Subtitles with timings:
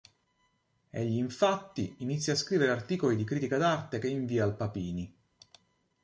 [0.89, 5.15] Egli infatti inizia a scrivere articoli di critica d'arte che invia al Papini.